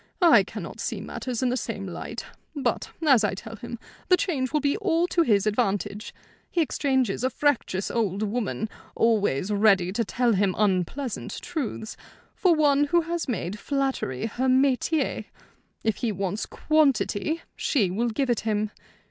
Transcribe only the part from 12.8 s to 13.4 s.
who has